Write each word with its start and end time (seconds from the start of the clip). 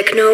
Techno 0.00 0.29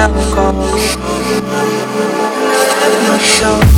never 0.00 0.34
go. 0.34 0.46
So 3.20 3.69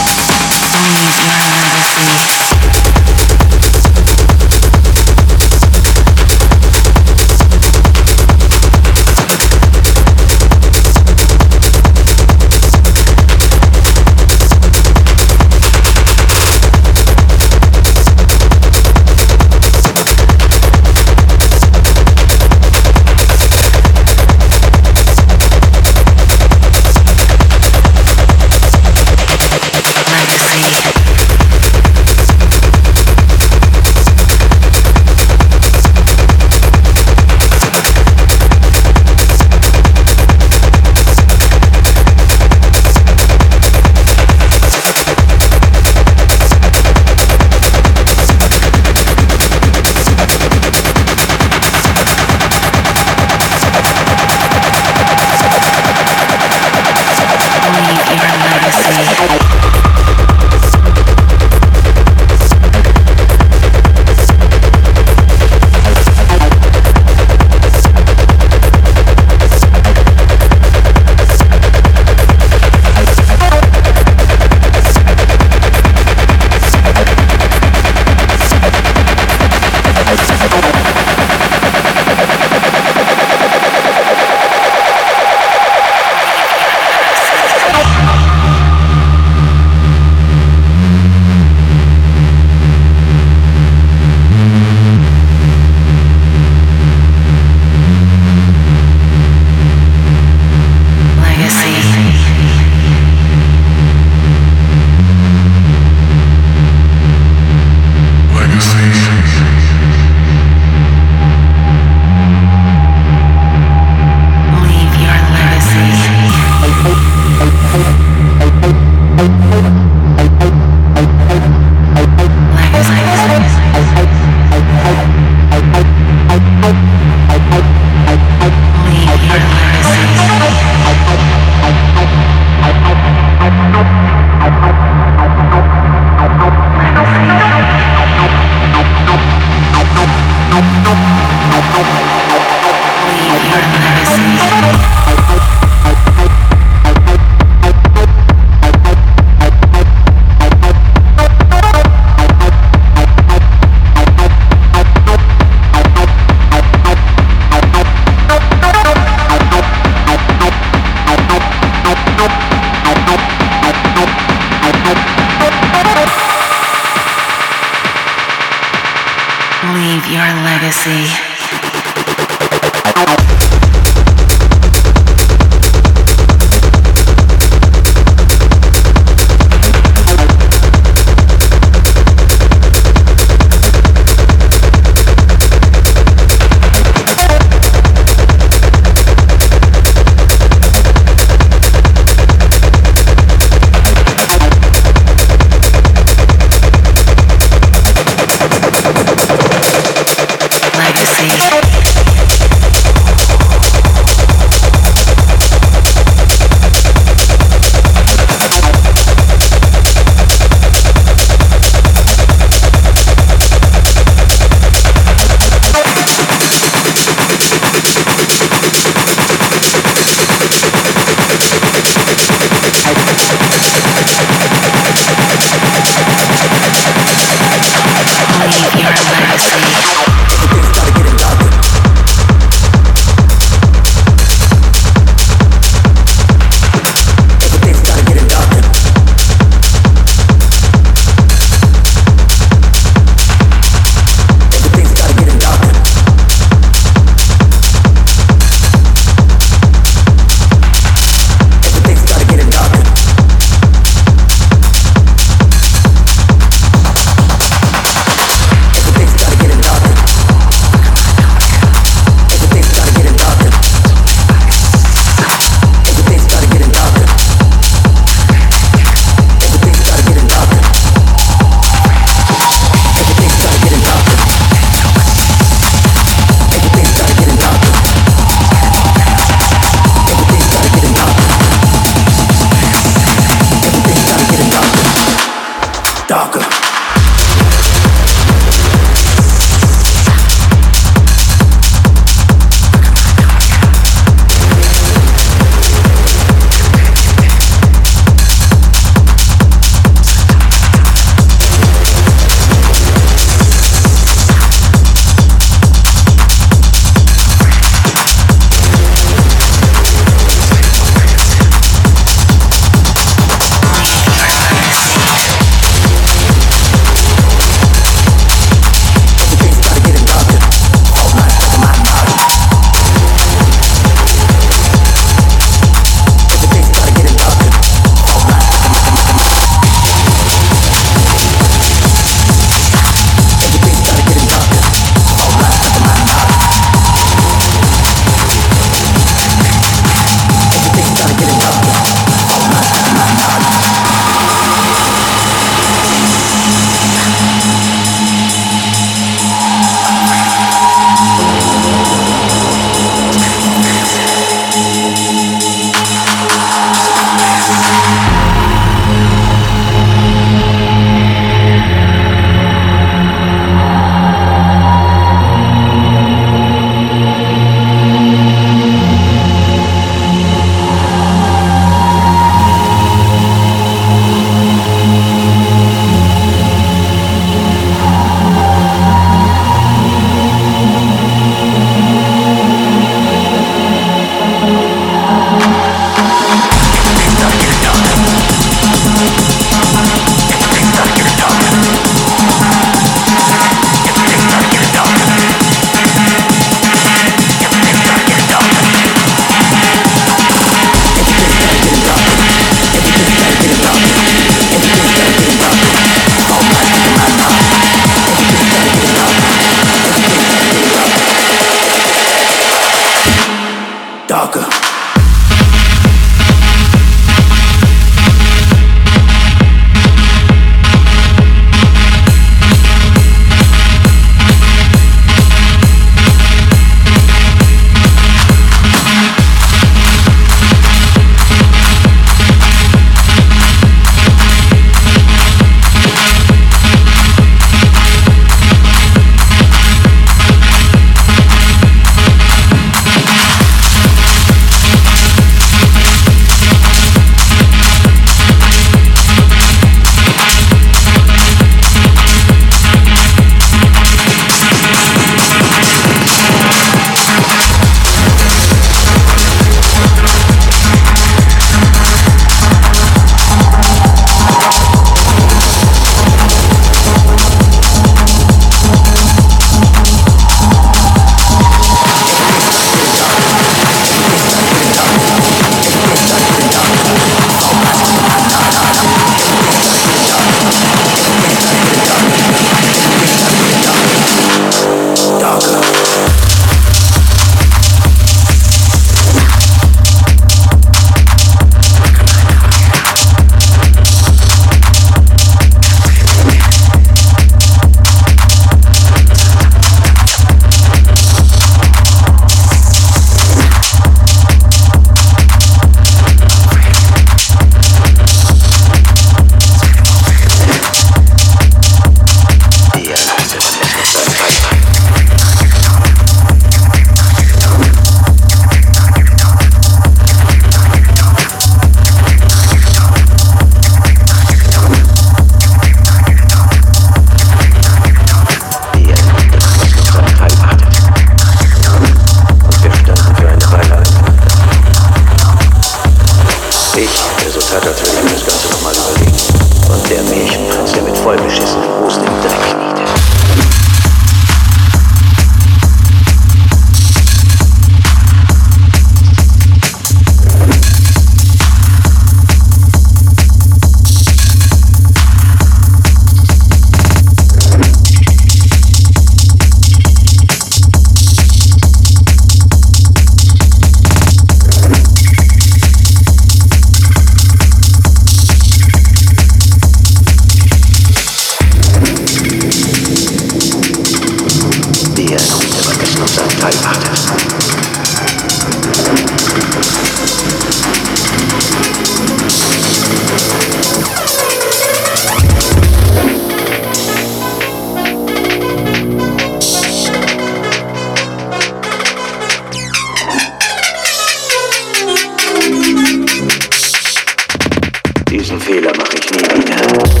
needed. 599.11 600.00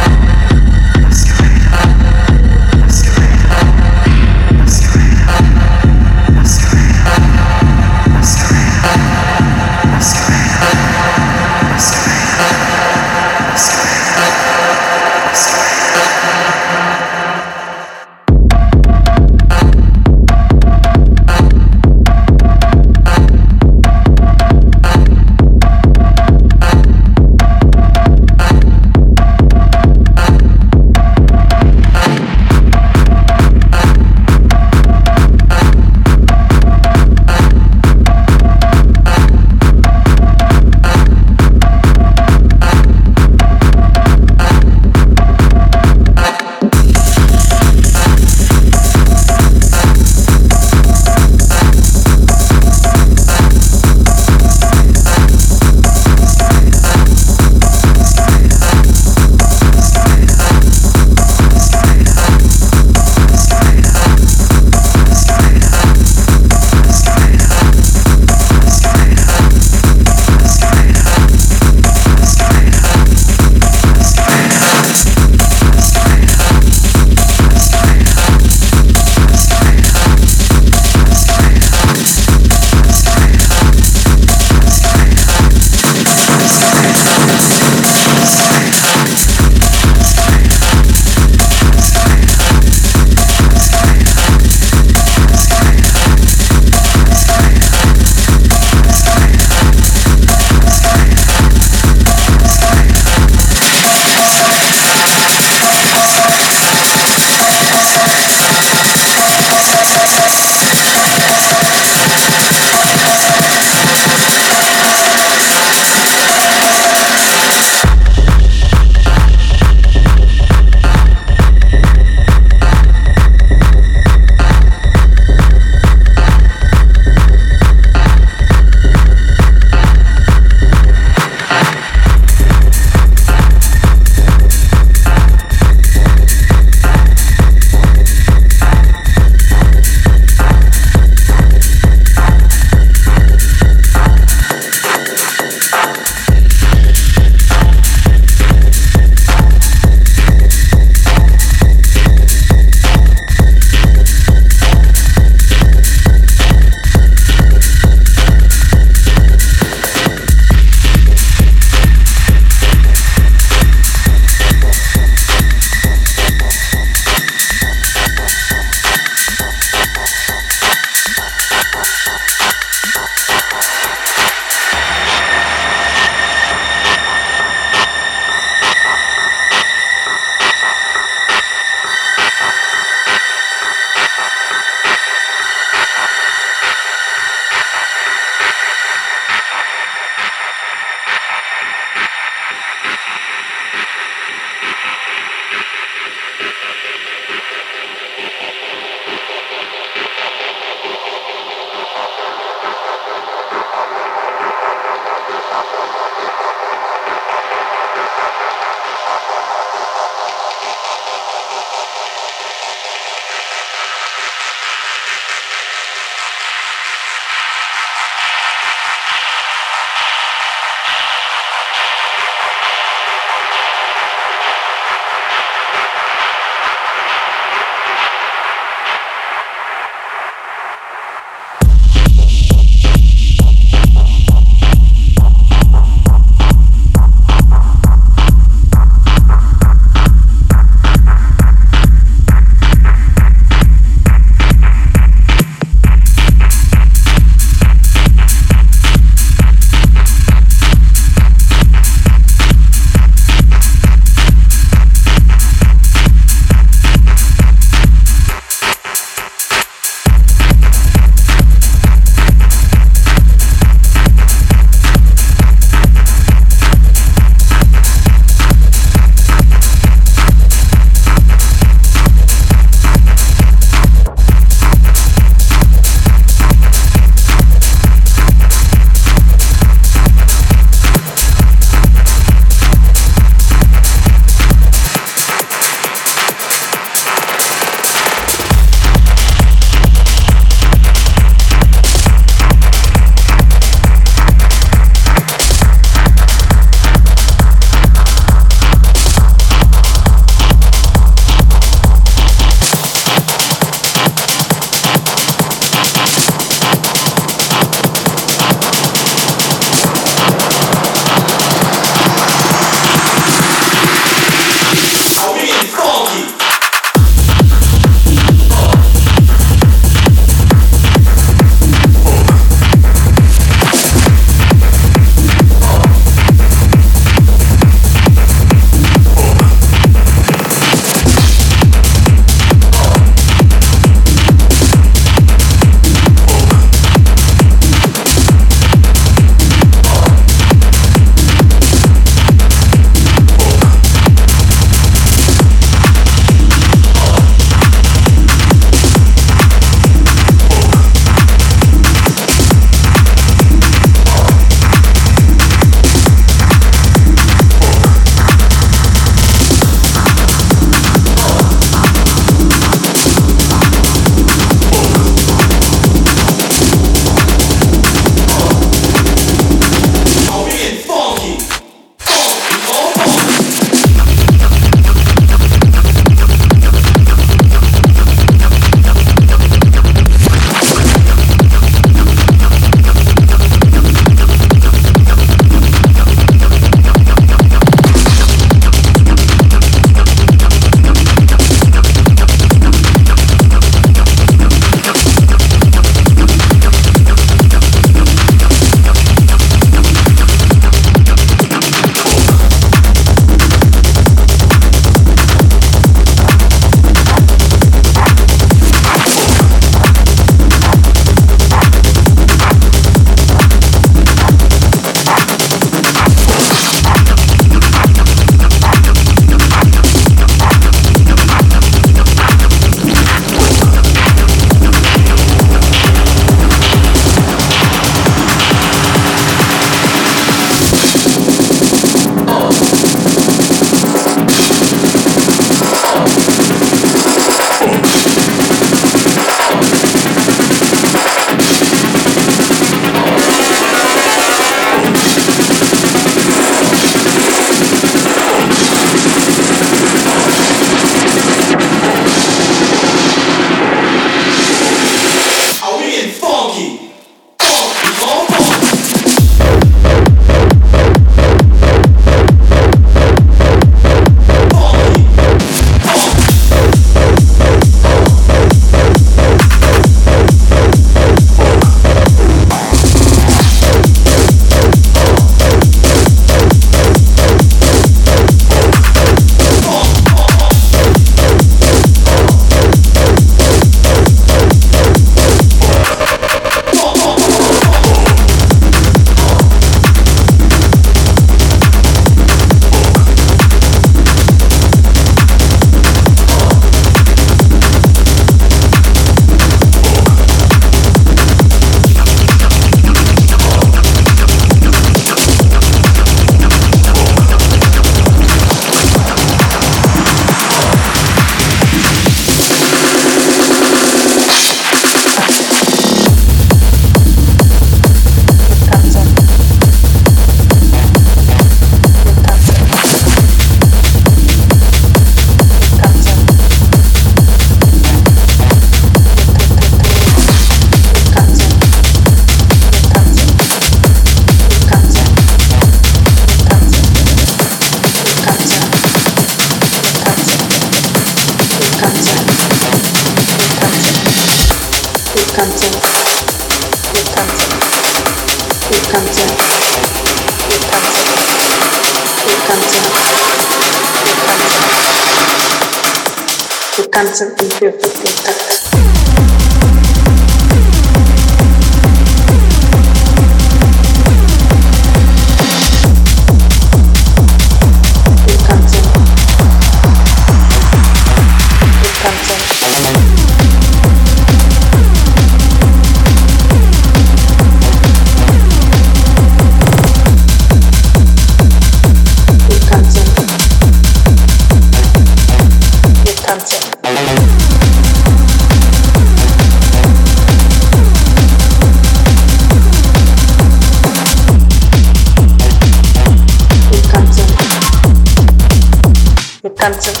танцев. 599.61 600.00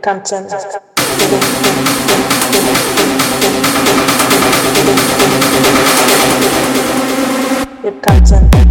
content. 0.00 0.50
Your 7.82 7.92
content. 8.00 8.69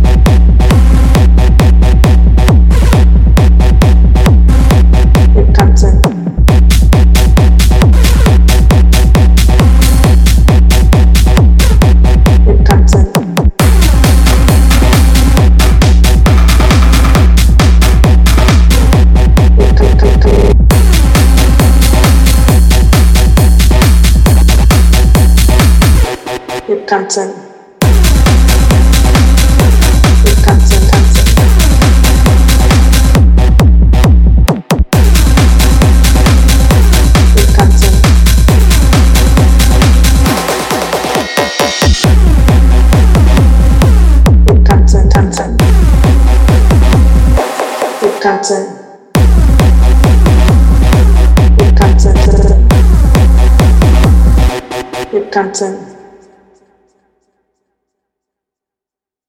tanzen. 55.31 55.77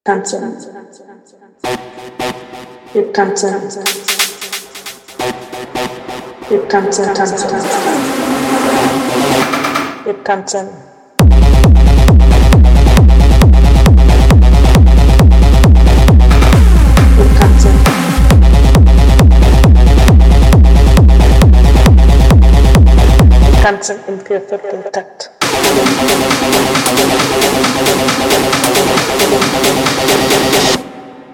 Tanzen. 0.05 0.56
Wir 2.93 3.12
tanzen. 3.12 3.55
Wir 6.48 6.68
tanzen, 6.68 7.14
tanzen, 7.14 7.48
tanzen. 7.48 7.81
Wir 10.05 10.24
tanzen. 10.24 10.68
Wir 17.16 17.40
tanzen. 17.40 17.90
tanzen 23.62 23.98
im 24.09 24.18
viervierteltakt. 24.20 25.30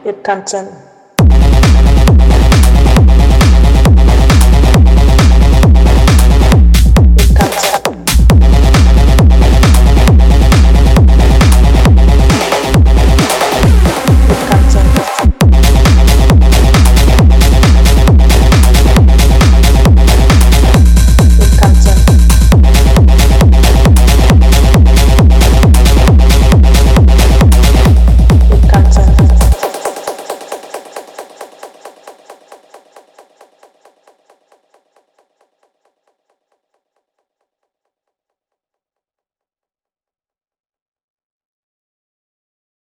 It 0.04 0.22
can 0.22 0.44
turn. 0.44 0.95